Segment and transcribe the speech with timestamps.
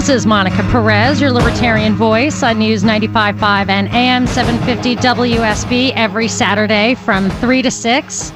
[0.00, 6.26] This is Monica Perez, your libertarian voice on News 95.5 and AM 750 WSB every
[6.26, 8.32] Saturday from 3 to 6.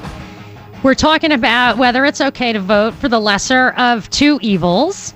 [0.83, 5.15] We're talking about whether it's okay to vote for the lesser of two evils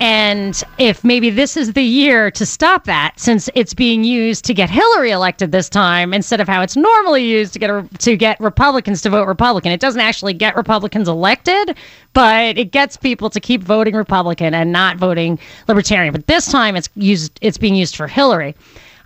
[0.00, 4.54] and if maybe this is the year to stop that since it's being used to
[4.54, 8.38] get Hillary elected this time instead of how it's normally used to get to get
[8.40, 9.72] Republicans to vote Republican.
[9.72, 11.76] It doesn't actually get Republicans elected,
[12.12, 16.12] but it gets people to keep voting Republican and not voting Libertarian.
[16.12, 18.54] But this time it's used it's being used for Hillary.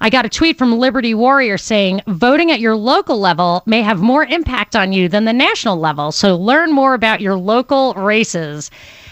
[0.03, 4.01] I got a tweet from Liberty Warrior saying voting at your local level may have
[4.01, 6.11] more impact on you than the national level.
[6.11, 8.71] So learn more about your local races.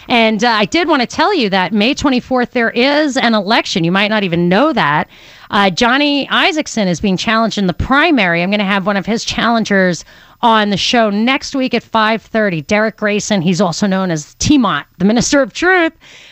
[0.09, 3.83] And uh, I did want to tell you that May 24th, there is an election.
[3.83, 5.07] You might not even know that.
[5.51, 8.41] Uh, Johnny Isakson is being challenged in the primary.
[8.41, 10.03] I'm going to have one of his challengers
[10.41, 15.03] on the show next week at 5.30 derek grayson he's also known as T-Mont, the
[15.03, 15.91] minister of truth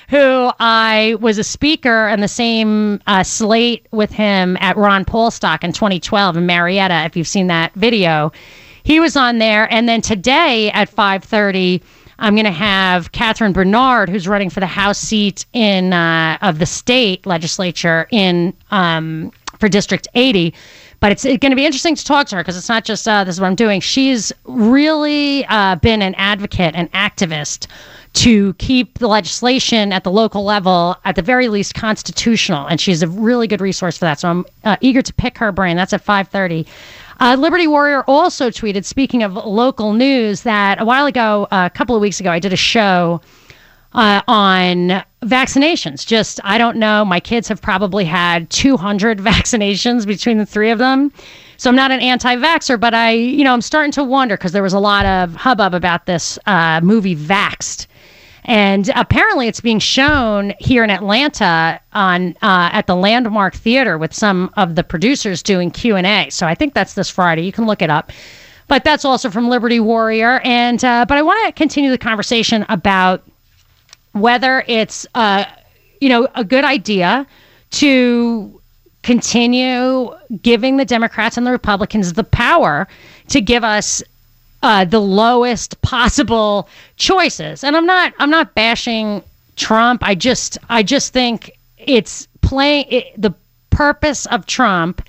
[0.09, 5.29] who i was a speaker and the same uh, slate with him at ron paul
[5.29, 8.31] stock in 2012 in marietta if you've seen that video
[8.83, 11.81] he was on there and then today at 5.30
[12.19, 16.59] I'm going to have Catherine Bernard, who's running for the House seat in uh, of
[16.59, 20.53] the state legislature in um, for District 80.
[20.99, 23.23] But it's going to be interesting to talk to her because it's not just uh,
[23.23, 23.81] this is what I'm doing.
[23.81, 27.67] She's really uh, been an advocate, an activist
[28.13, 32.65] to keep the legislation at the local level, at the very least, constitutional.
[32.65, 34.19] And she's a really good resource for that.
[34.19, 35.77] So I'm uh, eager to pick her brain.
[35.77, 36.65] That's at 5:30.
[37.19, 41.95] Uh, Liberty Warrior also tweeted, speaking of local news, that a while ago, a couple
[41.95, 43.21] of weeks ago, I did a show
[43.93, 46.05] uh, on vaccinations.
[46.05, 50.77] Just, I don't know, my kids have probably had 200 vaccinations between the three of
[50.77, 51.11] them.
[51.57, 54.61] So I'm not an anti-vaxxer, but I, you know, I'm starting to wonder because there
[54.61, 57.87] was a lot of hubbub about this uh, movie Vaxxed
[58.47, 64.13] and apparently it's being shown here in Atlanta on uh, at the Landmark Theater with
[64.13, 66.29] some of the producers doing Q and A.
[66.29, 67.43] So I think that's this Friday.
[67.43, 68.11] You can look it up.
[68.69, 70.39] But that's also from Liberty Warrior.
[70.43, 73.21] And uh, but I want to continue the conversation about
[74.13, 75.43] whether it's uh,
[75.99, 77.27] you know a good idea
[77.71, 78.61] to
[79.03, 82.87] continue giving the Democrats and the Republicans the power
[83.27, 84.01] to give us
[84.63, 87.63] uh, the lowest possible choices.
[87.63, 89.23] And I'm not I'm not bashing
[89.55, 90.01] Trump.
[90.03, 93.33] I just I just think it's playing it, the
[93.69, 95.01] purpose of Trump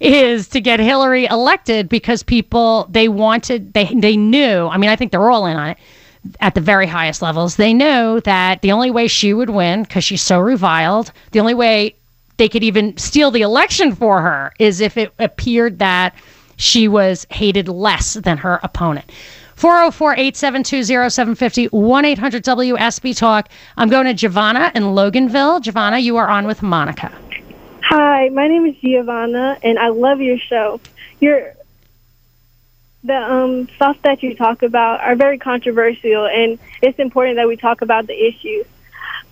[0.00, 4.68] is to get Hillary elected because people they wanted they they knew.
[4.68, 5.78] I mean, I think they're all in on it
[6.40, 7.56] at the very highest levels.
[7.56, 11.54] They knew that the only way she would win because she's so reviled, the only
[11.54, 11.94] way
[12.36, 16.14] they could even steal the election for her is if it appeared that
[16.56, 19.10] she was hated less than her opponent.
[19.56, 23.48] 404 872 0750 1 800 WSB Talk.
[23.76, 25.62] I'm going to Giovanna in Loganville.
[25.62, 27.10] Giovanna, you are on with Monica.
[27.82, 30.80] Hi, my name is Giovanna, and I love your show.
[31.20, 31.54] Your
[33.04, 37.56] the um, stuff that you talk about are very controversial, and it's important that we
[37.56, 38.66] talk about the issues.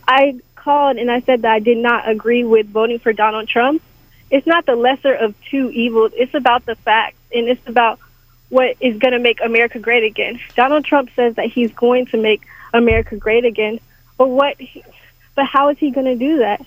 [0.07, 3.83] I called and I said that I did not agree with voting for Donald Trump
[4.35, 6.11] it's not the lesser of two evils.
[6.17, 8.01] It's about the facts, and it's about
[8.49, 10.41] what is going to make America great again.
[10.57, 13.79] Donald Trump says that he's going to make America great again,
[14.19, 14.57] but what?
[15.37, 16.67] But how is he going to do that?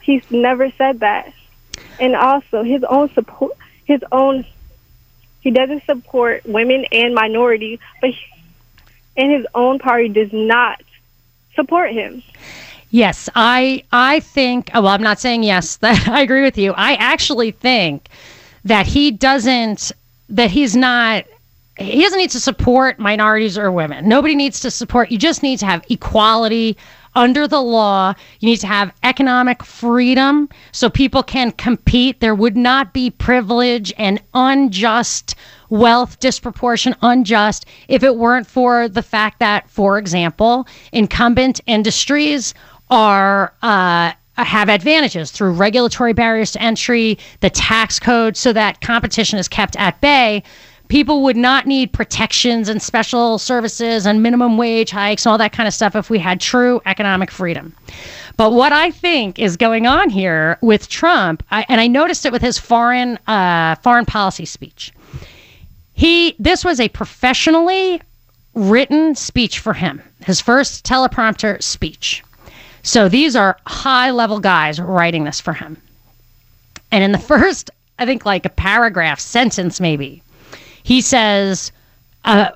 [0.00, 1.30] He's never said that,
[2.00, 3.52] and also his own support,
[3.84, 4.46] his own.
[5.42, 8.24] He doesn't support women and minorities, but he,
[9.14, 10.80] and his own party does not
[11.54, 12.22] support him.
[12.90, 16.72] Yes, I I think oh, well I'm not saying yes that I agree with you.
[16.72, 18.08] I actually think
[18.64, 19.92] that he doesn't
[20.30, 21.24] that he's not
[21.78, 24.08] he doesn't need to support minorities or women.
[24.08, 25.10] Nobody needs to support.
[25.12, 26.76] You just need to have equality
[27.14, 28.14] under the law.
[28.40, 32.20] You need to have economic freedom so people can compete.
[32.20, 35.34] There would not be privilege and unjust
[35.68, 42.54] wealth disproportion, unjust, if it weren't for the fact that, for example, incumbent industries
[42.90, 49.38] are uh, have advantages through regulatory barriers to entry, the tax code, so that competition
[49.38, 50.42] is kept at bay.
[50.88, 55.52] People would not need protections and special services and minimum wage hikes and all that
[55.52, 57.74] kind of stuff if we had true economic freedom.
[58.38, 62.32] But what I think is going on here with Trump, I, and I noticed it
[62.32, 64.92] with his foreign uh, foreign policy speech
[65.98, 68.00] he this was a professionally
[68.54, 72.22] written speech for him, his first teleprompter speech.
[72.82, 75.76] So these are high level guys writing this for him.
[76.90, 80.22] And in the first, I think like a paragraph, sentence maybe,
[80.82, 81.72] he says
[82.24, 82.50] uh,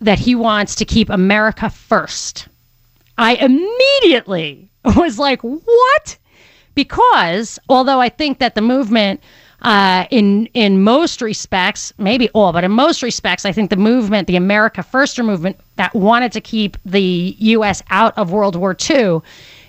[0.00, 2.48] that he wants to keep America first.
[3.16, 6.18] I immediately was like, what?
[6.74, 9.20] Because although I think that the movement
[9.62, 14.28] uh, in in most respects, maybe all, but in most respects, I think the movement,
[14.28, 17.82] the America Firster movement, that wanted to keep the U.S.
[17.90, 19.20] out of World War II,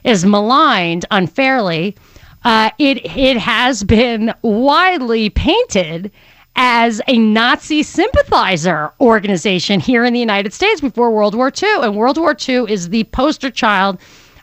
[0.04, 1.96] is maligned unfairly.
[2.44, 6.12] Uh, it it has been widely painted
[6.56, 11.96] as a Nazi sympathizer organization here in the United States before World War II, and
[11.96, 14.00] World War II is the poster child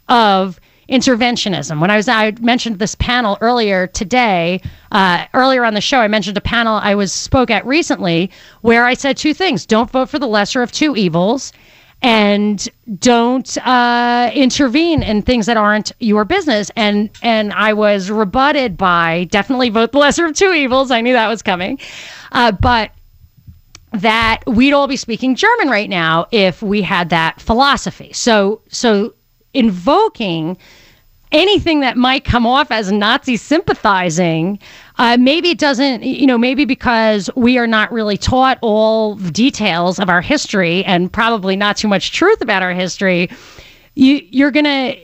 [0.09, 1.81] of interventionism.
[1.81, 4.61] When I was, I mentioned this panel earlier today.
[4.93, 8.31] Uh, earlier on the show, I mentioned a panel I was spoke at recently
[8.63, 11.53] where I said two things: don't vote for the lesser of two evils,
[12.03, 16.71] and don't uh, intervene in things that aren't your business.
[16.77, 20.91] And and I was rebutted by definitely vote the lesser of two evils.
[20.91, 21.79] I knew that was coming,
[22.33, 22.93] uh, but
[23.93, 28.13] that we'd all be speaking German right now if we had that philosophy.
[28.13, 29.15] So so
[29.55, 30.59] invoking
[31.37, 34.59] anything that might come off as Nazi sympathizing,
[34.99, 39.99] uh, maybe it doesn't, you know, maybe because we are not really taught all details
[39.99, 43.29] of our history and probably not too much truth about our history,
[43.95, 44.97] you, you're going to,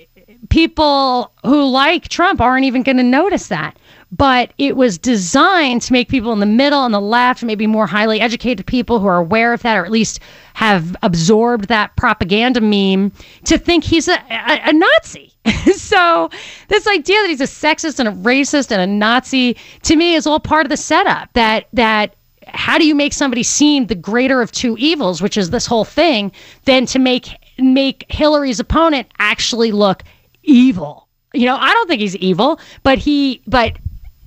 [0.48, 3.78] people who like Trump aren't even going to notice that.
[4.14, 7.86] But it was designed to make people in the middle and the left, maybe more
[7.86, 10.20] highly educated people who are aware of that or at least
[10.54, 13.10] have absorbed that propaganda meme,
[13.46, 15.32] to think he's a, a, a Nazi
[15.74, 16.30] so
[16.68, 20.26] this idea that he's a sexist and a racist and a Nazi to me is
[20.26, 21.32] all part of the setup.
[21.32, 22.14] That that
[22.46, 25.84] how do you make somebody seem the greater of two evils, which is this whole
[25.84, 26.32] thing,
[26.64, 30.04] than to make make Hillary's opponent actually look
[30.42, 31.08] evil?
[31.34, 33.76] You know, I don't think he's evil, but he but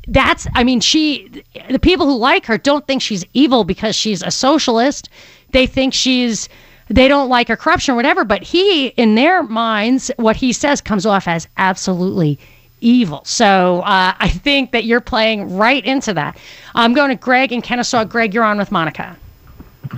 [0.07, 4.21] that's I mean she the people who like her don't think she's evil because she's
[4.21, 5.09] a socialist.
[5.51, 6.49] They think she's
[6.87, 10.81] they don't like her corruption or whatever, but he, in their minds, what he says
[10.81, 12.37] comes off as absolutely
[12.81, 13.21] evil.
[13.25, 16.37] So uh, I think that you're playing right into that.
[16.75, 18.05] I'm going to Greg in Kennesaw.
[18.05, 19.17] Greg, you're on with Monica.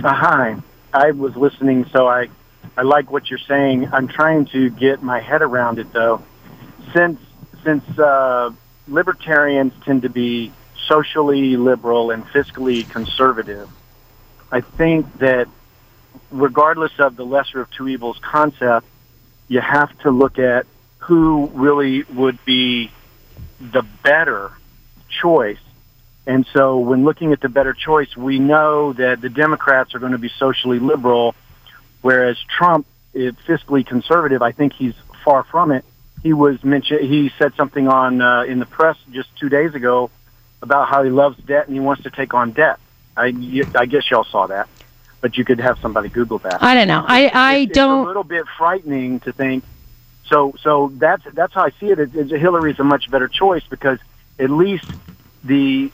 [0.02, 0.56] Uh, hi.
[0.94, 2.28] I was listening, so I,
[2.76, 3.90] I like what you're saying.
[3.92, 6.22] I'm trying to get my head around it, though.
[6.94, 7.20] Since,
[7.62, 8.50] since uh,
[8.88, 10.52] libertarians tend to be
[10.86, 13.68] socially liberal and fiscally conservative,
[14.50, 15.48] I think that
[16.30, 18.86] regardless of the lesser of two evils concept,
[19.48, 20.66] you have to look at
[20.98, 22.90] who really would be
[23.60, 24.52] the better
[25.08, 25.58] choice.
[26.26, 30.12] And so when looking at the better choice, we know that the Democrats are going
[30.12, 31.34] to be socially liberal,
[32.02, 34.42] whereas Trump is fiscally conservative.
[34.42, 34.94] I think he's
[35.24, 35.84] far from it.
[36.22, 40.10] He was mentioned, he said something on, uh, in the press just two days ago
[40.60, 42.78] about how he loves debt and he wants to take on debt.
[43.16, 43.32] I,
[43.74, 44.68] I guess y'all saw that
[45.20, 46.62] but you could have somebody Google that.
[46.62, 47.04] I don't know.
[47.06, 48.00] I I it's, don't.
[48.00, 49.64] It's a little bit frightening to think.
[50.28, 51.98] So so that's that's how I see it.
[51.98, 52.14] it.
[52.14, 53.98] Is Hillary's a much better choice because
[54.38, 54.86] at least
[55.44, 55.90] the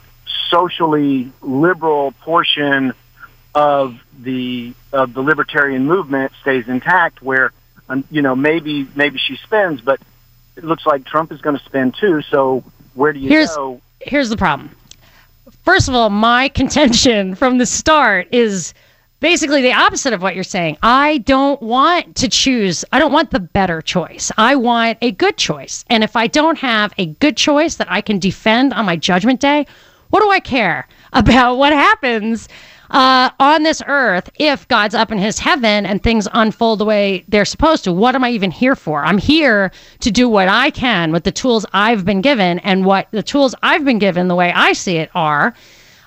[0.49, 2.93] socially liberal portion
[3.53, 7.21] of the of the libertarian movement stays intact.
[7.21, 7.51] Where
[7.89, 9.99] um, you know maybe maybe she spends, but
[10.55, 12.21] it looks like Trump is going to spend too.
[12.29, 13.81] So where do you here's, go?
[14.01, 14.75] Here's the problem.
[15.63, 18.73] First of all, my contention from the start is
[19.19, 20.77] basically the opposite of what you're saying.
[20.83, 24.31] I don't want to choose, I don't want the better choice.
[24.37, 25.83] I want a good choice.
[25.89, 29.39] And if I don't have a good choice that I can defend on my judgment
[29.39, 29.65] day,
[30.09, 32.47] what do I care about what happens
[32.91, 37.25] uh, on this earth if God's up in his heaven and things unfold the way
[37.27, 37.91] they're supposed to?
[37.91, 39.03] What am I even here for?
[39.03, 42.59] I'm here to do what I can with the tools I've been given.
[42.59, 45.55] And what the tools I've been given, the way I see it, are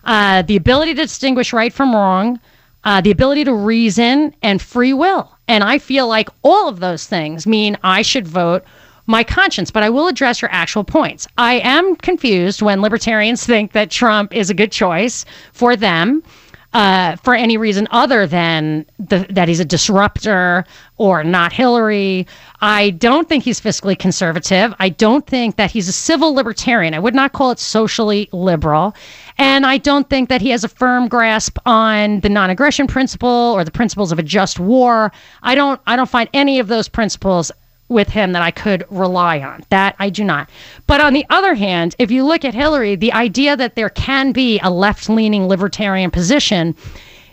[0.04, 2.38] uh, the ability to distinguish right from wrong
[2.84, 5.30] uh, the ability to reason, and free will.
[5.46, 8.64] And I feel like all of those things mean I should vote
[9.08, 11.26] my conscience, but I will address your actual points.
[11.38, 16.22] I am confused when libertarians think that Trump is a good choice for them
[16.74, 20.66] uh, for any reason other than the, that he's a disruptor
[20.98, 22.26] or not Hillary.
[22.60, 24.74] I don't think he's fiscally conservative.
[24.78, 26.92] I don't think that he's a civil libertarian.
[26.92, 28.94] I would not call it socially liberal.
[29.38, 33.64] And I don't think that he has a firm grasp on the non-aggression principle or
[33.64, 35.10] the principles of a just war.
[35.42, 37.50] I don't I don't find any of those principles
[37.88, 39.64] with him that I could rely on.
[39.70, 40.50] That I do not.
[40.86, 44.32] But on the other hand, if you look at Hillary, the idea that there can
[44.32, 46.74] be a left leaning libertarian position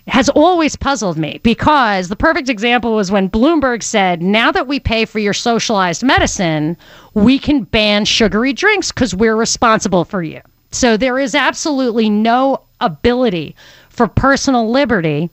[0.07, 4.79] has always puzzled me because the perfect example was when Bloomberg said, now that we
[4.79, 6.77] pay for your socialized medicine,
[7.15, 10.41] we can ban sugary drinks because we're responsible for you.
[10.71, 13.55] So there is absolutely no ability
[13.89, 15.29] for personal liberty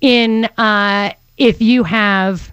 [0.00, 2.52] in uh, if you have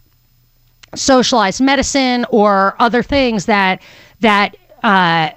[0.96, 3.82] socialized medicine or other things that
[4.22, 5.30] that uh,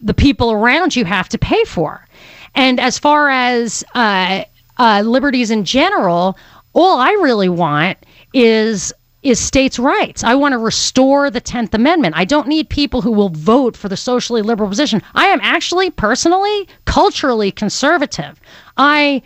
[0.00, 2.06] the people around you have to pay for.
[2.54, 4.44] And as far as uh,
[4.78, 6.36] uh, liberties in general,
[6.72, 7.98] all I really want
[8.32, 10.24] is is states' rights.
[10.24, 12.14] I want to restore the 10th Amendment.
[12.16, 15.02] I don't need people who will vote for the socially liberal position.
[15.14, 18.40] I am actually personally culturally conservative.
[18.78, 19.20] I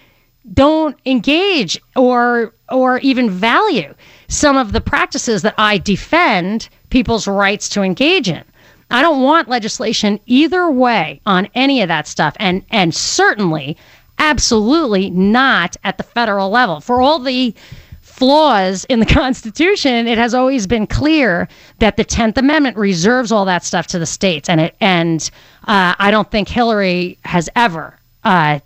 [0.53, 3.95] don't engage or or even value
[4.29, 8.45] some of the practices that I defend people's rights to engage in.
[8.91, 13.77] I don't want legislation either way on any of that stuff and and certainly
[14.19, 16.81] absolutely not at the federal level.
[16.81, 17.55] For all the
[18.01, 21.49] flaws in the Constitution, it has always been clear
[21.81, 25.31] that the Tenth Amendment reserves all that stuff to the states, and it and
[25.67, 28.61] uh, I don't think Hillary has ever uh,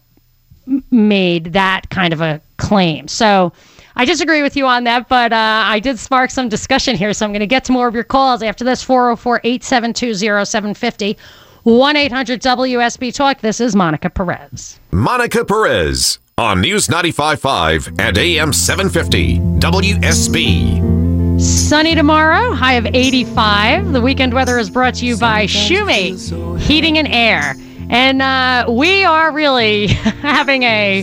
[0.90, 3.08] made that kind of a claim.
[3.08, 3.52] So.
[4.00, 7.26] I disagree with you on that, but uh, I did spark some discussion here, so
[7.26, 11.18] I'm going to get to more of your calls after this 404 872 0750.
[11.64, 13.40] 1 800 WSB Talk.
[13.40, 14.78] This is Monica Perez.
[14.92, 21.40] Monica Perez on News 95.5 and AM 750 WSB.
[21.40, 23.92] Sunny tomorrow, high of 85.
[23.92, 27.56] The weekend weather is brought to you by Shoemate Heating and Air.
[27.90, 29.86] And uh, we are really
[30.22, 31.02] having a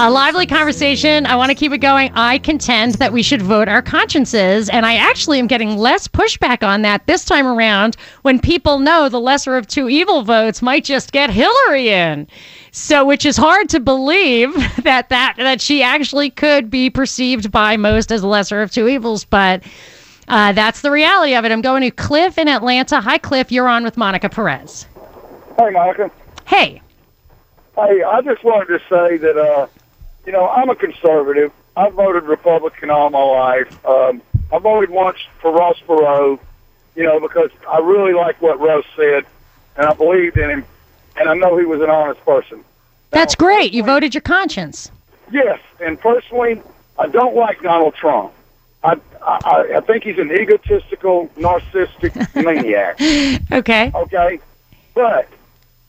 [0.00, 1.26] a lively conversation.
[1.26, 2.12] I want to keep it going.
[2.14, 6.62] I contend that we should vote our consciences, and I actually am getting less pushback
[6.62, 10.84] on that this time around when people know the lesser of two evil votes might
[10.84, 12.28] just get Hillary in.
[12.70, 17.76] So, which is hard to believe that that that she actually could be perceived by
[17.76, 19.64] most as the lesser of two evils, but
[20.28, 21.50] uh, that's the reality of it.
[21.50, 23.00] I'm going to Cliff in Atlanta.
[23.00, 23.50] Hi, Cliff.
[23.50, 24.86] You're on with Monica Perez.
[25.58, 26.08] Hey, Monica.
[26.46, 26.82] Hey.
[27.74, 29.66] Hey, I just wanted to say that uh,
[30.28, 31.50] you know, I'm a conservative.
[31.74, 33.86] I've voted Republican all my life.
[33.86, 34.20] Um,
[34.52, 36.38] I voted once for Ross Perot,
[36.94, 39.24] you know, because I really like what Ross said,
[39.78, 40.64] and I believed in him,
[41.16, 42.62] and I know he was an honest person.
[43.08, 43.72] That's now, great.
[43.72, 44.90] You voted your conscience.
[45.32, 46.60] Yes, and personally,
[46.98, 48.34] I don't like Donald Trump.
[48.84, 53.00] I, I, I think he's an egotistical, narcissistic maniac.
[53.50, 53.90] Okay.
[53.94, 54.40] Okay.
[54.92, 55.26] But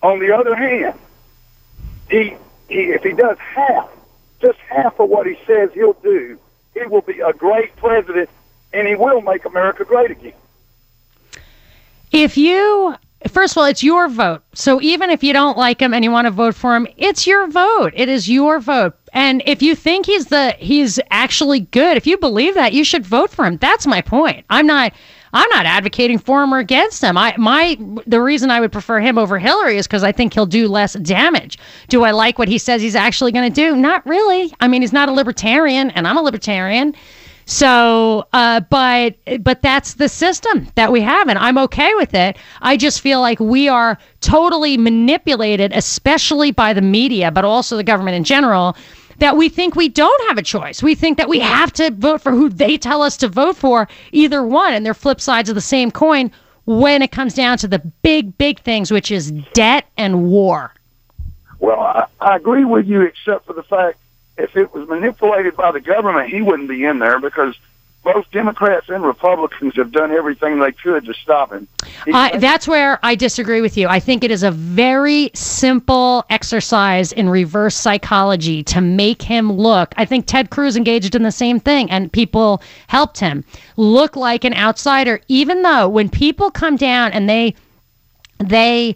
[0.02, 0.98] on the other hand,
[2.10, 2.36] he,
[2.70, 3.90] he if he does half
[4.42, 6.38] just half of what he says he'll do,
[6.74, 8.30] he will be a great president
[8.74, 10.34] and he will make America great again.
[12.12, 12.96] If you
[13.28, 14.44] First of all, it's your vote.
[14.54, 17.28] So even if you don't like him and you want to vote for him, it's
[17.28, 17.92] your vote.
[17.94, 18.96] It is your vote.
[19.12, 23.06] And if you think he's the he's actually good, if you believe that, you should
[23.06, 23.58] vote for him.
[23.58, 24.46] That's my point.
[24.50, 24.94] I'm not
[25.34, 27.18] I'm not advocating for him or against him.
[27.18, 30.46] I my the reason I would prefer him over Hillary is because I think he'll
[30.46, 31.58] do less damage.
[31.88, 33.76] Do I like what he says he's actually going to do?
[33.76, 34.54] Not really.
[34.60, 36.96] I mean, he's not a libertarian, and I'm a libertarian.
[37.50, 42.38] So, uh, but but that's the system that we have, and I'm okay with it.
[42.62, 47.84] I just feel like we are totally manipulated, especially by the media, but also the
[47.84, 48.78] government in general,
[49.20, 50.82] that we think we don't have a choice.
[50.82, 53.88] We think that we have to vote for who they tell us to vote for,
[54.12, 56.32] either one, and they're flip sides of the same coin
[56.66, 60.74] when it comes down to the big, big things, which is debt and war.
[61.60, 63.98] Well, I, I agree with you, except for the fact
[64.38, 67.56] if it was manipulated by the government, he wouldn't be in there because
[68.04, 71.68] both Democrats and Republicans have done everything they could to stop him.
[72.12, 73.88] Uh, that's where I disagree with you.
[73.88, 79.94] I think it is a very simple exercise in reverse psychology to make him look.
[79.98, 83.44] I think Ted Cruz engaged in the same thing, and people helped him
[83.76, 87.56] look like an outsider, even though when people come down and they
[88.40, 88.96] they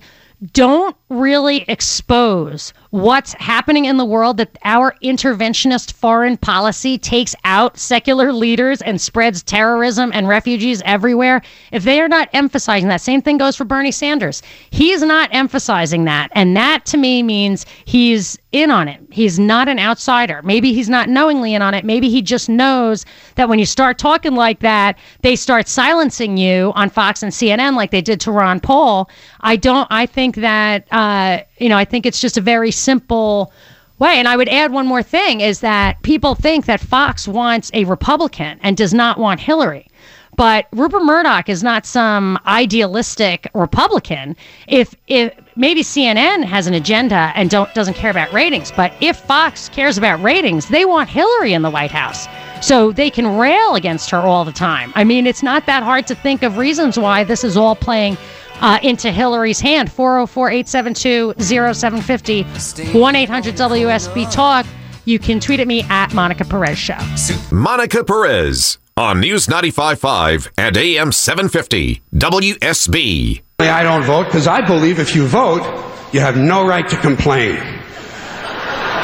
[0.53, 7.75] don't really expose what's happening in the world that our interventionist foreign policy takes out
[7.75, 13.19] secular leaders and spreads terrorism and refugees everywhere, if they are not emphasizing that, same
[13.19, 14.43] thing goes for Bernie Sanders.
[14.69, 16.29] He's not emphasizing that.
[16.33, 19.01] And that to me means he's in on it.
[19.09, 20.43] He's not an outsider.
[20.43, 21.83] Maybe he's not knowingly in on it.
[21.83, 26.71] Maybe he just knows that when you start talking like that, they start silencing you
[26.75, 29.09] on Fox and CNN like they did to Ron Paul.
[29.41, 33.51] I don't, I think that, uh, you know, I think it's just a very simple
[33.99, 34.15] way.
[34.17, 37.85] And I would add one more thing is that people think that Fox wants a
[37.85, 39.87] Republican and does not want Hillary.
[40.35, 44.35] But Rupert Murdoch is not some idealistic Republican.
[44.67, 49.17] If if maybe CNN has an agenda and don't doesn't care about ratings, but if
[49.17, 52.27] Fox cares about ratings, they want Hillary in the White House.
[52.65, 54.91] So they can rail against her all the time.
[54.95, 58.17] I mean, it's not that hard to think of reasons why this is all playing
[58.63, 59.91] uh, into Hillary's hand.
[59.91, 64.65] 404 872 0750 1 800 WSB Talk.
[65.05, 66.97] You can tweet at me at Monica Perez Show.
[67.51, 73.41] Monica Perez on News 95.5 and AM 750 WSB.
[73.59, 75.61] I don't vote because I believe if you vote,
[76.13, 77.57] you have no right to complain.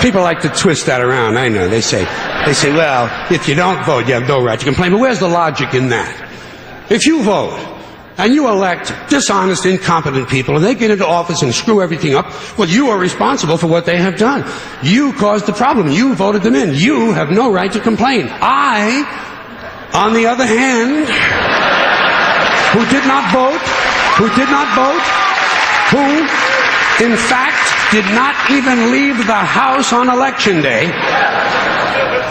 [0.01, 1.37] People like to twist that around.
[1.37, 1.67] I know.
[1.67, 2.05] They say,
[2.45, 4.91] they say, well, if you don't vote, you have no right to complain.
[4.91, 6.27] But where's the logic in that?
[6.89, 7.78] If you vote
[8.19, 12.25] and you elect dishonest, incompetent people and they get into office and screw everything up,
[12.57, 14.43] well, you are responsible for what they have done.
[14.83, 15.87] You caused the problem.
[15.87, 16.75] You voted them in.
[16.75, 18.27] You have no right to complain.
[18.29, 19.07] I,
[19.93, 21.07] on the other hand,
[22.75, 23.63] who did not vote,
[24.19, 25.05] who did not vote,
[25.95, 26.05] who,
[27.05, 30.91] in fact, did not even leave the house on election day.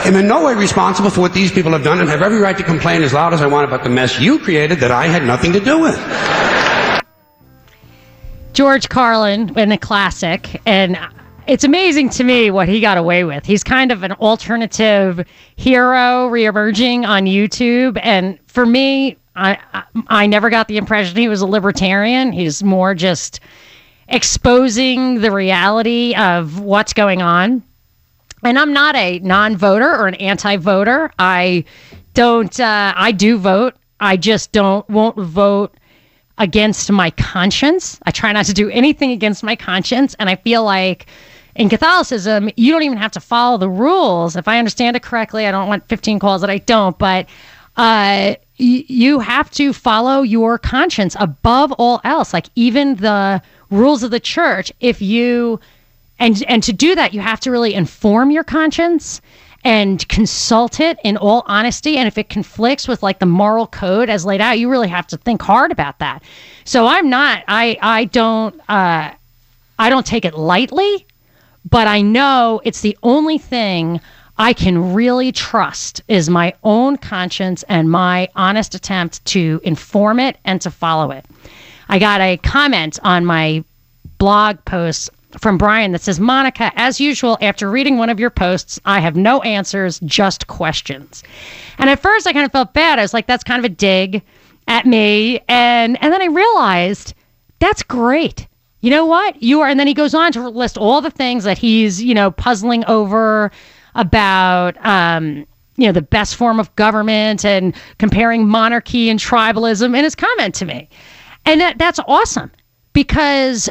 [0.07, 2.57] Am in no way responsible for what these people have done and have every right
[2.57, 5.25] to complain as loud as I want about the mess you created that I had
[5.25, 5.97] nothing to do with.
[8.52, 10.99] George Carlin in a classic, and
[11.47, 13.47] it's amazing to me what he got away with.
[13.47, 15.25] He's kind of an alternative
[15.57, 19.59] hero reemerging on YouTube, and for me, I
[20.09, 22.33] I never got the impression he was a libertarian.
[22.33, 23.40] He's more just
[24.09, 27.62] exposing the reality of what's going on.
[28.45, 31.11] And I'm not a non voter or an anti voter.
[31.18, 31.64] I
[32.14, 33.75] don't, uh, I do vote.
[34.00, 35.75] I just don't, won't vote
[36.38, 37.99] against my conscience.
[38.04, 40.14] I try not to do anything against my conscience.
[40.18, 41.07] And I feel like
[41.57, 44.37] in Catholicism, you don't even have to follow the rules.
[44.37, 47.26] If I understand it correctly, I don't want 15 calls that I don't, but
[47.76, 52.33] uh, y- you have to follow your conscience above all else.
[52.33, 55.59] Like even the rules of the church if you
[56.19, 59.21] and and to do that you have to really inform your conscience
[59.65, 61.97] and consult it in all honesty.
[61.97, 65.07] And if it conflicts with like the moral code as laid out you really have
[65.09, 66.23] to think hard about that.
[66.64, 69.12] So i'm not i i don't uh
[69.79, 71.07] i don't take it lightly
[71.69, 74.01] but i know it's the only thing
[74.37, 80.37] i can really trust is my own conscience and my honest attempt to inform it
[80.45, 81.25] and to follow it.
[81.88, 83.64] I got a comment on my
[84.19, 88.81] blog post from Brian that says, Monica, as usual, after reading one of your posts,
[88.87, 91.23] I have no answers, just questions.
[91.79, 92.99] And at first I kind of felt bad.
[92.99, 94.23] I was like, that's kind of a dig
[94.69, 95.41] at me.
[95.49, 97.14] And and then I realized
[97.59, 98.47] that's great.
[98.81, 99.43] You know what?
[99.43, 102.14] You are and then he goes on to list all the things that he's, you
[102.14, 103.51] know, puzzling over
[103.95, 110.05] about um you know the best form of government and comparing monarchy and tribalism in
[110.05, 110.88] his comment to me
[111.47, 112.51] and that, that's awesome
[112.93, 113.71] because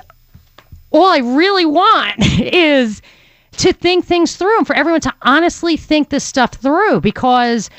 [0.92, 3.02] all I really want is
[3.54, 7.70] to think things through and for everyone to honestly think this stuff through because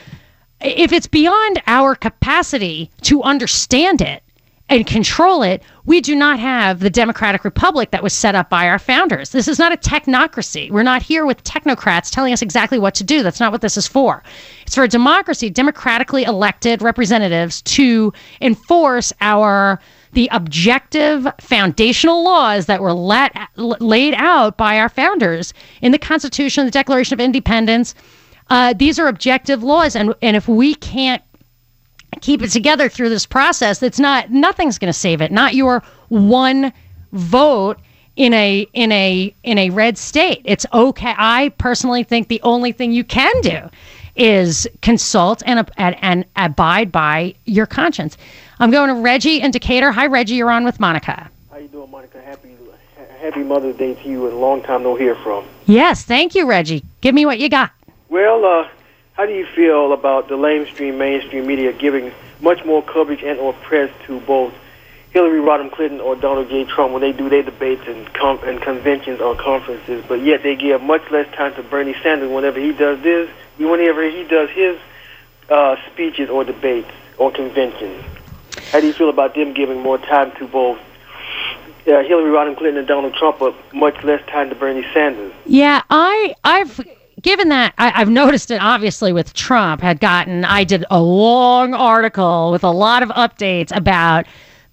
[0.61, 4.23] if it's beyond our capacity to understand it
[4.71, 8.69] and control it, we do not have the democratic republic that was set up by
[8.69, 9.31] our founders.
[9.31, 10.71] This is not a technocracy.
[10.71, 13.23] We're not here with technocrats telling us exactly what to do.
[13.23, 14.23] That's not what this is for.
[14.67, 19.81] It's for a democracy, democratically elected representatives to enforce our
[20.13, 26.65] the objective foundational laws that were let, laid out by our founders in the Constitution,
[26.65, 27.95] the Declaration of Independence.
[28.51, 31.23] Uh, these are objective laws, and and if we can't
[32.21, 35.31] keep it together through this process, it's not nothing's going to save it.
[35.31, 36.73] Not your one
[37.13, 37.79] vote
[38.17, 40.43] in a in a in a red state.
[40.45, 41.15] It's okay.
[41.17, 43.71] I personally think the only thing you can do
[44.19, 48.19] is consult and and, and abide by your conscience.
[48.59, 49.93] I'm going to Reggie in Decatur.
[49.93, 50.35] Hi, Reggie.
[50.35, 51.31] You're on with Monica.
[51.51, 52.21] How you doing, Monica?
[52.21, 52.49] Happy
[53.21, 55.45] Happy Mother's Day to you, and a long time no hear from.
[55.67, 56.85] Yes, thank you, Reggie.
[57.01, 57.73] Give me what you got.
[58.09, 58.69] Well, uh,
[59.15, 63.53] how do you feel about the lamestream mainstream media giving much more coverage and or
[63.55, 64.55] press to both
[65.11, 66.65] Hillary Rodham Clinton or Donald J.
[66.65, 70.55] Trump when they do their debates and, com- and conventions or conferences, but yet they
[70.55, 74.79] give much less time to Bernie Sanders whenever he does this, whenever he does his
[75.49, 78.05] uh, speeches or debates or conventions.
[78.71, 80.79] How do you feel about them giving more time to both
[81.87, 85.33] uh, Hillary Rodham Clinton and Donald Trump, but much less time to Bernie Sanders?
[85.47, 86.81] Yeah, I I've
[87.23, 90.45] given that I, have noticed it obviously with Trump had gotten.
[90.45, 94.27] I did a long article with a lot of updates about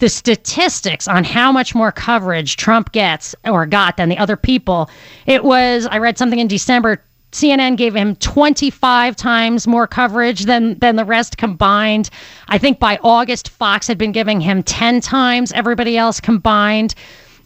[0.06, 4.88] the statistics on how much more coverage Trump gets or got than the other people.
[5.26, 10.78] It was I read something in December CNN gave him 25 times more coverage than
[10.78, 12.12] than the rest combined.
[12.50, 16.94] I think by August, Fox had been giving him 10 times everybody else combined.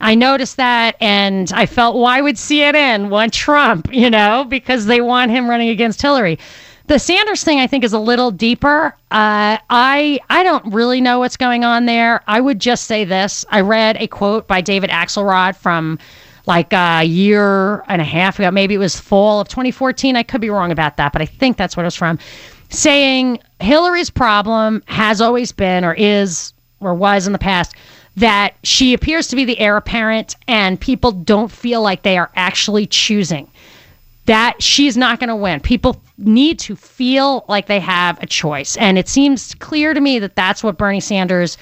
[0.02, 3.88] I noticed that and I felt, why would CNN want Trump?
[3.94, 6.40] You know, because they want him running against Hillary.
[6.90, 8.96] The Sanders thing, I think, is a little deeper.
[9.12, 12.24] Uh, I I don't really know what's going on there.
[12.26, 16.00] I would just say this: I read a quote by David Axelrod from
[16.48, 18.50] like a year and a half ago.
[18.50, 20.16] Maybe it was fall of 2014.
[20.16, 22.18] I could be wrong about that, but I think that's what it was from.
[22.70, 27.76] Saying Hillary's problem has always been, or is, or was in the past,
[28.16, 32.32] that she appears to be the heir apparent, and people don't feel like they are
[32.36, 33.48] actually choosing
[34.30, 35.60] that she's not going to win.
[35.60, 38.78] People need to feel like they have a choice.
[38.78, 41.58] And it seems clear to me that that's what Bernie Sanders,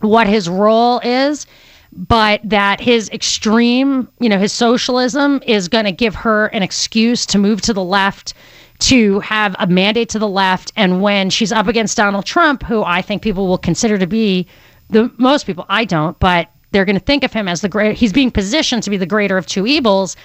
[0.00, 1.46] what his role is,
[1.90, 7.24] but that his extreme, you know, his socialism is going to give her an excuse
[7.24, 8.34] to move to the left,
[8.80, 10.72] to have a mandate to the left.
[10.76, 14.46] And when she's up against Donald Trump, who I think people will consider to be
[14.90, 17.96] the most people, I don't, but they're going to think of him as the great,
[17.96, 20.18] he's being positioned to be the greater of two evils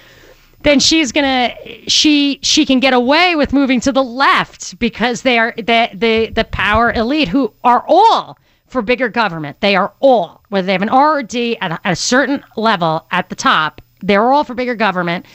[0.62, 1.54] then she's gonna
[1.86, 6.30] she she can get away with moving to the left because they are the the
[6.30, 9.60] the power elite who are all for bigger government.
[9.60, 12.44] They are all whether they have an R or D at a, at a certain
[12.56, 13.80] level at the top.
[14.00, 15.26] They're all for bigger government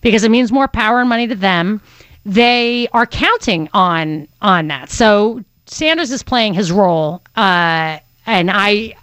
[0.00, 1.80] because it means more power and money to them.
[2.24, 4.90] They are counting on on that.
[4.90, 8.94] So Sanders is playing his role, uh, and I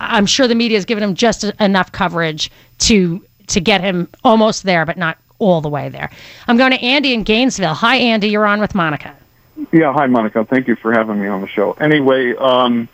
[0.00, 4.62] I'm sure the media has given him just enough coverage to to get him almost
[4.64, 6.10] there, but not all the way there.
[6.46, 7.74] I'm going to Andy in Gainesville.
[7.74, 8.28] Hi, Andy.
[8.28, 9.16] You're on with Monica.
[9.72, 10.44] Yeah, hi, Monica.
[10.44, 11.72] Thank you for having me on the show.
[11.72, 12.88] Anyway, um,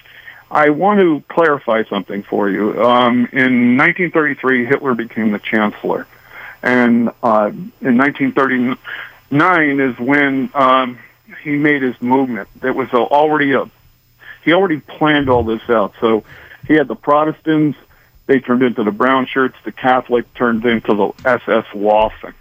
[0.51, 2.83] I want to clarify something for you.
[2.83, 6.07] Um, in 1933, Hitler became the chancellor,
[6.63, 10.99] and uh, in 1939 is when um,
[11.43, 12.49] he made his movement.
[12.63, 13.71] It was already a
[14.45, 15.95] he already planned all this out.
[16.01, 16.23] So
[16.69, 17.77] he had the Protestants,
[18.27, 19.57] they turned into the brown shirts.
[19.65, 22.35] The Catholic turned into the SS Waffen.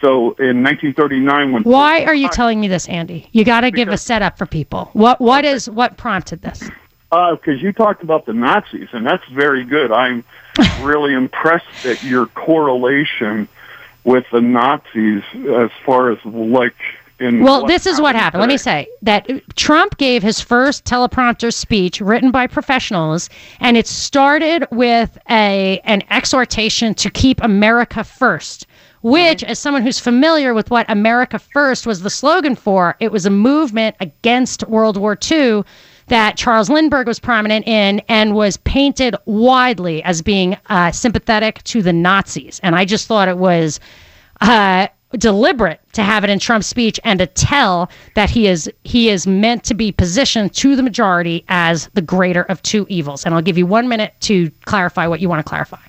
[0.00, 3.28] So in 1939, when why are you telling me this, Andy?
[3.30, 4.90] You got to give a setup for people.
[4.94, 6.68] What what is what prompted this?
[7.10, 9.92] Because uh, you talked about the Nazis, and that's very good.
[9.92, 10.24] I'm
[10.80, 13.48] really impressed at your correlation
[14.02, 16.74] with the Nazis as far as like
[17.30, 18.40] well, this is what happened.
[18.40, 23.28] Let me say that Trump gave his first teleprompter speech written by professionals,
[23.60, 28.66] and it started with a an exhortation to keep America first.
[29.02, 33.26] Which, as someone who's familiar with what America First was the slogan for, it was
[33.26, 35.64] a movement against World War II
[36.06, 41.82] that Charles Lindbergh was prominent in and was painted widely as being uh, sympathetic to
[41.82, 42.60] the Nazis.
[42.62, 43.80] And I just thought it was
[44.40, 44.86] uh,
[45.18, 49.26] deliberate to have it in Trump's speech and to tell that he is he is
[49.26, 53.24] meant to be positioned to the majority as the greater of two evils.
[53.24, 55.80] And I'll give you one minute to clarify what you want to clarify.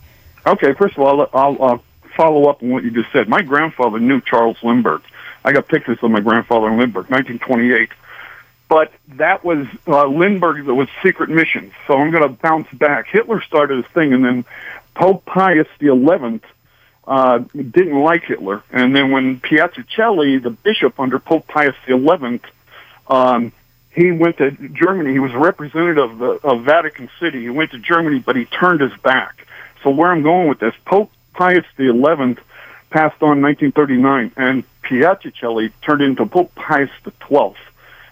[0.45, 1.83] Okay, first of all, I'll, I'll
[2.15, 3.29] follow up on what you just said.
[3.29, 5.01] My grandfather knew Charles Lindbergh.
[5.45, 7.89] I got pictures of my grandfather in Lindbergh, 1928.
[8.69, 11.71] But that was uh, Lindbergh that was secret mission.
[11.85, 13.07] So I'm going to bounce back.
[13.07, 14.45] Hitler started his thing, and then
[14.95, 16.43] Pope Pius the Eleventh
[17.07, 18.63] uh, didn't like Hitler.
[18.71, 22.39] And then when Piazzicelli, the bishop under Pope Pius XI,
[23.07, 23.51] um,
[23.91, 25.11] he went to Germany.
[25.11, 27.41] He was a representative of, of Vatican City.
[27.41, 29.45] He went to Germany, but he turned his back.
[29.83, 31.91] So where I'm going with this, Pope Pius XI
[32.89, 37.55] passed on in 1939, and Piazzicelli turned into Pope Pius XII,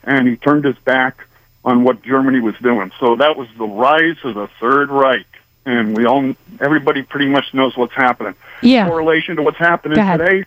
[0.04, 1.26] and he turned his back
[1.64, 2.92] on what Germany was doing.
[3.00, 5.28] So that was the rise of the Third Reich
[5.66, 8.36] and we all everybody pretty much knows what's happening.
[8.62, 8.88] Yeah.
[8.88, 10.46] Correlation to what's happening today.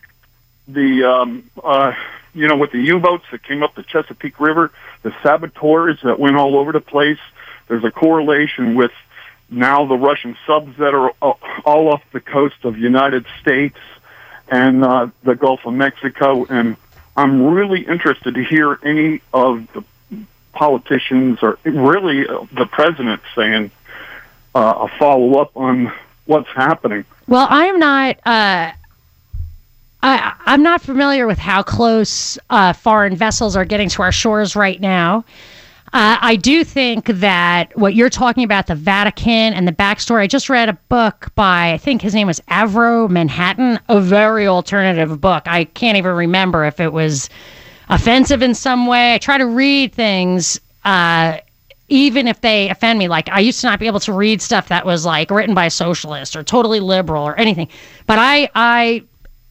[0.67, 1.93] The um, uh,
[2.33, 4.71] you know with the U-boats that came up the Chesapeake River,
[5.03, 7.19] the saboteurs that went all over the place.
[7.67, 8.91] There's a correlation with
[9.49, 13.77] now the Russian subs that are all off the coast of United States
[14.47, 16.45] and uh, the Gulf of Mexico.
[16.45, 16.77] And
[17.15, 19.83] I'm really interested to hear any of the
[20.53, 23.71] politicians or really uh, the president saying
[24.55, 25.91] uh, a follow up on
[26.25, 27.05] what's happening.
[27.27, 28.17] Well, I am not.
[28.25, 28.71] Uh,
[30.01, 34.55] I, I'm not familiar with how close uh, foreign vessels are getting to our shores
[34.55, 35.25] right now.
[35.93, 40.27] Uh, I do think that what you're talking about, the Vatican and the backstory, I
[40.27, 45.21] just read a book by, I think his name was Avro Manhattan, a very alternative
[45.21, 45.43] book.
[45.45, 47.29] I can't even remember if it was
[47.89, 49.13] offensive in some way.
[49.13, 51.37] I try to read things uh,
[51.87, 54.67] even if they offend me like i used to not be able to read stuff
[54.69, 57.67] that was like written by a socialist or totally liberal or anything
[58.07, 59.03] but i i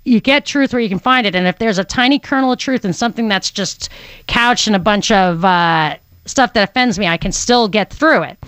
[0.05, 2.59] you get truth where you can find it, and if there's a tiny kernel of
[2.59, 3.89] truth in something that's just
[4.27, 8.23] couched in a bunch of uh, stuff that offends me, I can still get through
[8.25, 8.39] it.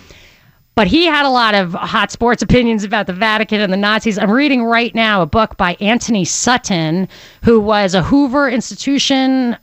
[0.74, 4.18] But he had a lot of hot sports opinions about the Vatican and the Nazis.
[4.18, 7.08] I'm reading right now a book by Antony Sutton,
[7.42, 9.56] who was a Hoover Institution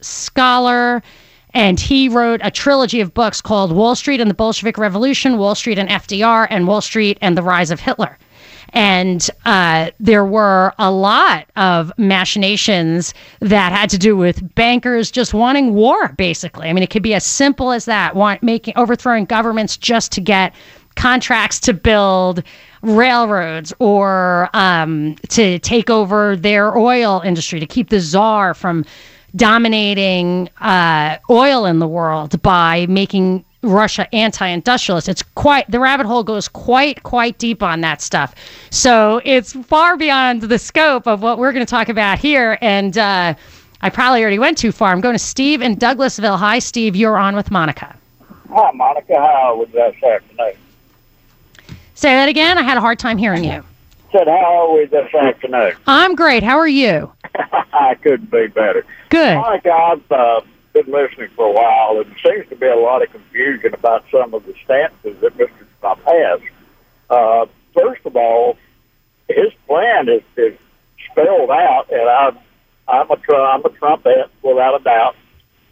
[0.00, 1.02] scholar
[1.54, 5.54] and he wrote a trilogy of books called Wall Street and the Bolshevik Revolution, Wall
[5.54, 8.18] Street and FDR, and Wall Street and the Rise of Hitler.
[8.70, 15.32] And uh, there were a lot of machinations that had to do with bankers just
[15.32, 16.68] wanting war, basically.
[16.68, 20.20] I mean, it could be as simple as that, want making overthrowing governments just to
[20.20, 20.54] get
[20.96, 22.42] contracts to build
[22.82, 28.84] railroads or um, to take over their oil industry, to keep the czar from
[29.36, 35.08] dominating uh, oil in the world by making Russia anti-industrialist.
[35.08, 38.34] It's quite the rabbit hole goes quite quite deep on that stuff.
[38.70, 42.58] So it's far beyond the scope of what we're going to talk about here.
[42.60, 43.34] And uh,
[43.82, 44.92] I probably already went too far.
[44.92, 46.38] I'm going to Steve in Douglasville.
[46.38, 46.96] Hi, Steve.
[46.96, 47.96] You're on with Monica.
[48.50, 49.14] Hi, Monica.
[49.14, 50.54] How was that afternoon?
[51.94, 52.58] Say that again.
[52.58, 53.64] I had a hard time hearing you.
[54.12, 55.72] Said how are we this afternoon?
[55.86, 56.42] I'm great.
[56.42, 57.12] How are you?
[57.34, 58.84] I couldn't be better.
[59.08, 59.36] Good.
[59.36, 60.40] Monica, I've uh,
[60.72, 64.04] been listening for a while, and there seems to be a lot of confusion about
[64.10, 65.66] some of the stances that Mr.
[65.80, 66.40] Trump has.
[67.08, 68.56] Uh, first of all,
[69.28, 70.58] his plan is, is
[71.10, 72.38] spelled out, and I'm
[72.88, 75.16] I'm a I'm a Trumpette without a doubt.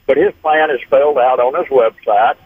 [0.06, 2.36] But his plan is spelled out on his website.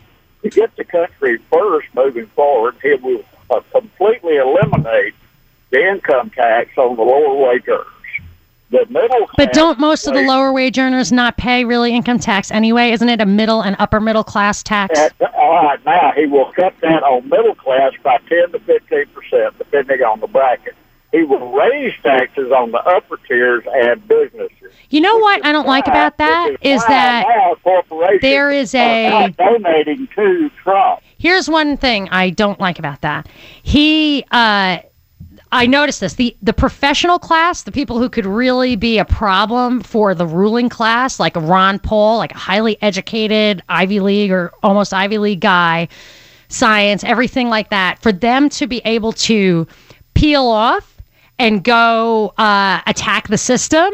[0.43, 5.15] To get the country first moving forward, he will uh, completely eliminate
[5.71, 7.87] the income tax on the lower wage earners.
[8.71, 12.51] The middle But don't most of the lower wage earners not pay really income tax
[12.51, 12.91] anyway?
[12.91, 14.99] Isn't it a middle and upper middle class tax?
[14.99, 19.07] At, all right, now he will cut that on middle class by 10 to 15
[19.07, 20.75] percent, depending on the bracket.
[21.13, 24.73] He will raise taxes on the upper tiers and businesses.
[24.91, 27.25] You know what I don't like about that is that
[28.21, 31.01] there is a donating to Trump.
[31.17, 33.27] Here's one thing I don't like about that.
[33.63, 34.81] He, uh,
[35.51, 36.15] I noticed this.
[36.15, 40.69] The the professional class, the people who could really be a problem for the ruling
[40.69, 45.89] class, like Ron Paul, like a highly educated Ivy League or almost Ivy League guy,
[46.49, 49.67] science, everything like that, for them to be able to
[50.15, 50.97] peel off
[51.39, 53.91] and go uh, attack the system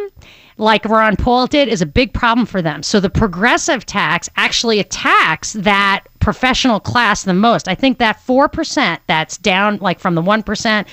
[0.56, 2.82] like Ron Paul did is a big problem for them.
[2.82, 7.68] So the progressive tax actually attacks that professional class the most.
[7.68, 10.86] I think that 4% that's down like from the 1%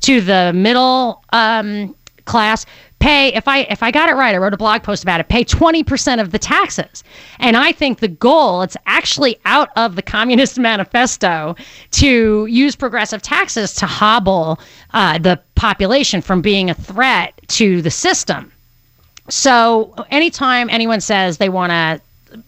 [0.00, 2.66] to the middle um, class
[2.98, 5.28] pay if I if I got it right, I wrote a blog post about it,
[5.28, 7.04] pay 20% of the taxes.
[7.38, 11.54] And I think the goal, it's actually out of the Communist Manifesto
[11.92, 14.58] to use progressive taxes to hobble
[14.92, 18.50] uh, the population from being a threat to the system.
[19.28, 22.00] So anytime anyone says they want to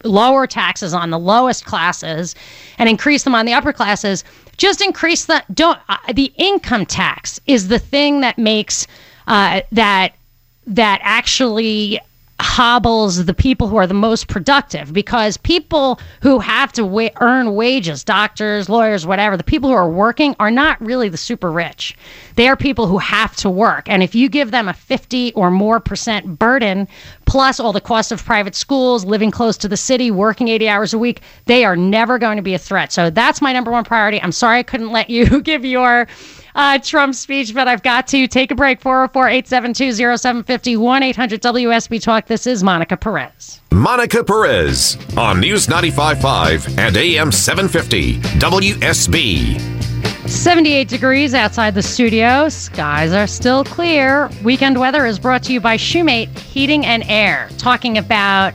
[0.03, 2.35] lower taxes on the lowest classes
[2.77, 4.23] and increase them on the upper classes,
[4.59, 8.85] just increase the don't uh, the income tax is the thing that makes
[9.27, 10.13] uh, that
[10.67, 11.99] that actually
[12.39, 17.55] hobbles the people who are the most productive because people who have to wa- earn
[17.55, 21.95] wages doctors lawyers whatever the people who are working are not really the super rich.
[22.35, 23.89] They are people who have to work.
[23.89, 26.87] And if you give them a 50 or more percent burden
[27.25, 30.93] plus all the cost of private schools living close to the city working 80 hours
[30.93, 32.91] a week they are never going to be a threat.
[32.91, 34.21] So that's my number one priority.
[34.21, 36.07] I'm sorry i couldn't let you give your
[36.55, 38.81] uh, Trump speech, but I've got to take a break.
[38.81, 40.73] 404 872 0750
[41.09, 42.27] 800 WSB Talk.
[42.27, 43.61] This is Monica Perez.
[43.71, 49.79] Monica Perez on News 95.5 and AM 750 WSB.
[50.29, 52.49] 78 degrees outside the studio.
[52.49, 54.29] Skies are still clear.
[54.43, 58.53] Weekend weather is brought to you by Shoemate Heating and Air, talking about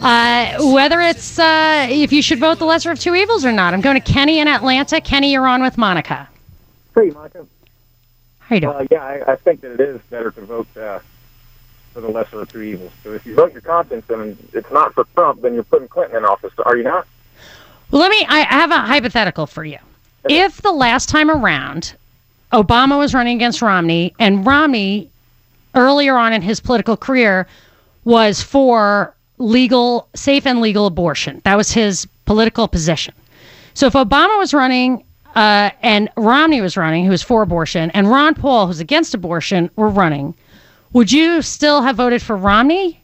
[0.00, 3.72] uh, whether it's uh, if you should vote the lesser of two evils or not.
[3.72, 5.00] I'm going to Kenny in Atlanta.
[5.00, 6.29] Kenny, you're on with Monica.
[6.94, 7.46] Hey, Monica.
[8.40, 8.76] How you doing?
[8.76, 10.98] Uh, yeah, I, I think that it is better to vote uh,
[11.92, 12.92] for the lesser of two evils.
[13.04, 16.18] So if you vote your conscience and it's not for Trump, then you're putting Clinton
[16.18, 16.52] in office.
[16.64, 17.06] Are you not?
[17.90, 18.24] Well, let me.
[18.28, 19.78] I I have a hypothetical for you.
[20.28, 21.94] If the last time around
[22.52, 25.08] Obama was running against Romney, and Romney
[25.74, 27.46] earlier on in his political career
[28.04, 33.14] was for legal, safe and legal abortion, that was his political position.
[33.74, 38.10] So if Obama was running uh, and Romney was running, who was for abortion, and
[38.10, 40.34] Ron Paul, who's against abortion, were running,
[40.92, 43.00] would you still have voted for Romney?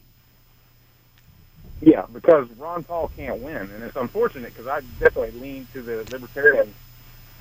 [1.81, 5.97] Yeah, because Ron Paul can't win, and it's unfortunate because I definitely lean to the
[6.11, 6.73] libertarian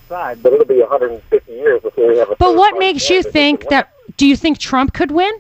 [0.09, 0.43] side.
[0.43, 2.37] But it'll be 150 years before we have a.
[2.37, 3.93] But what makes you think that?
[4.17, 5.33] Do you think Trump could win?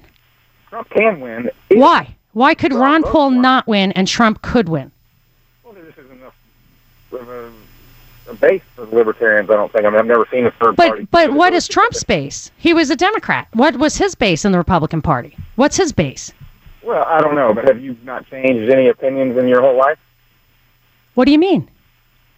[0.70, 1.50] Trump can win.
[1.68, 2.16] Why?
[2.32, 4.90] Why could Ron Paul not win and Trump could win?
[5.62, 6.35] Well, there just isn't enough
[7.12, 7.45] of a
[8.37, 9.51] base for the libertarians.
[9.51, 9.85] I don't think.
[9.85, 11.09] I mean, I've never seen a third party.
[11.11, 12.51] But but what is Trump's base?
[12.57, 13.49] He was a Democrat.
[13.53, 15.37] What was his base in the Republican Party?
[15.57, 16.33] What's his base?
[16.83, 19.99] Well, I don't know, but have you not changed any opinions in your whole life?
[21.14, 21.68] What do you mean?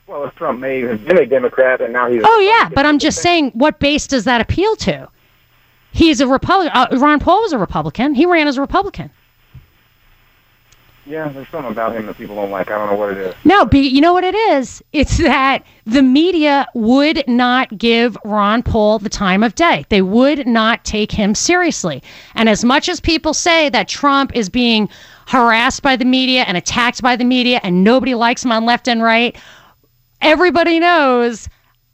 [0.07, 2.99] Well, if Trump may have been a Democrat and now he's Oh yeah, but I'm
[2.99, 5.09] just saying, what base does that appeal to?
[5.93, 6.73] He's a Republican.
[6.75, 8.15] Uh, Ron Paul was a Republican.
[8.15, 9.11] He ran as a Republican.
[11.09, 12.71] Yeah, there's something about him that people don't like.
[12.71, 13.35] I don't know what it is.
[13.45, 14.83] No, but you know what it is?
[14.93, 19.87] It's that the media would not give Ron Paul the time of day.
[19.89, 22.03] They would not take him seriously.
[22.35, 24.89] And as much as people say that Trump is being
[25.27, 28.87] harassed by the media and attacked by the media and nobody likes him on left
[28.87, 29.35] and right,
[30.21, 31.49] everybody knows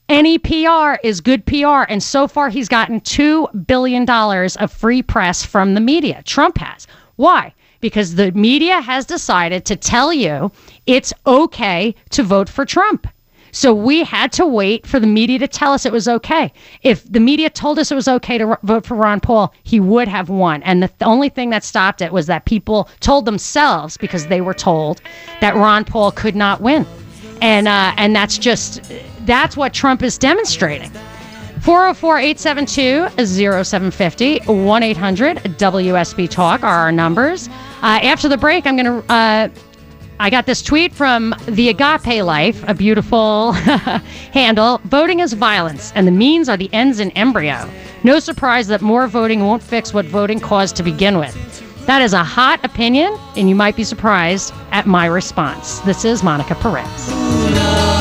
[0.09, 1.85] any PR is good PR.
[1.89, 6.23] And so far, he's gotten $2 billion of free press from the media.
[6.25, 6.87] Trump has.
[7.17, 7.55] Why?
[7.85, 10.51] Because the media has decided to tell you
[10.87, 13.07] it's okay to vote for Trump.
[13.53, 16.51] So we had to wait for the media to tell us it was okay.
[16.81, 20.09] If the media told us it was okay to vote for Ron Paul, he would
[20.09, 20.63] have won.
[20.63, 24.41] And the, the only thing that stopped it was that people told themselves, because they
[24.41, 25.03] were told,
[25.43, 26.87] that Ron Paul could not win.
[27.43, 28.81] And, uh, and that's just,
[29.27, 30.91] that's what Trump is demonstrating.
[31.61, 37.49] 404 872 0750 1 800 WSB Talk are our numbers.
[37.85, 39.13] Uh, after the break, I'm going to.
[39.13, 39.49] Uh,
[40.19, 43.53] I got this tweet from the Agape Life, a beautiful
[44.33, 44.81] handle.
[44.85, 47.69] Voting is violence, and the means are the ends in embryo.
[48.03, 51.37] No surprise that more voting won't fix what voting caused to begin with.
[51.85, 55.81] That is a hot opinion, and you might be surprised at my response.
[55.81, 57.94] This is Monica Perez.